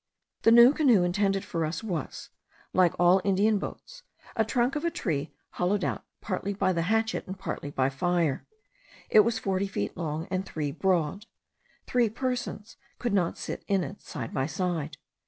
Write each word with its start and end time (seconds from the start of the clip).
The 0.41 0.51
new 0.51 0.73
canoe 0.73 1.03
intended 1.03 1.45
for 1.45 1.63
us 1.63 1.83
was, 1.83 2.31
like 2.73 2.95
all 2.99 3.21
Indian 3.23 3.59
boats, 3.59 4.01
a 4.35 4.43
trunk 4.43 4.75
of 4.75 4.83
a 4.83 4.89
tree 4.89 5.31
hollowed 5.51 5.83
out 5.83 6.03
partly 6.21 6.55
by 6.55 6.73
the 6.73 6.81
hatchet 6.81 7.27
and 7.27 7.37
partly 7.37 7.69
by 7.69 7.91
fire. 7.91 8.43
It 9.11 9.19
was 9.19 9.37
forty 9.37 9.67
feet 9.67 9.95
long, 9.95 10.27
and 10.31 10.43
three 10.43 10.71
broad. 10.71 11.27
Three 11.85 12.09
persons 12.09 12.77
could 12.97 13.13
not 13.13 13.37
sit 13.37 13.63
in 13.67 13.83
it 13.83 14.01
side 14.01 14.33
by 14.33 14.47
side. 14.47 14.97